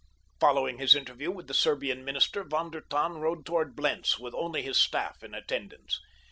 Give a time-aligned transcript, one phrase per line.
[0.39, 4.63] Following his interview with the Serbian minister Von der Tann rode toward Blentz with only
[4.63, 5.99] his staff in attendance.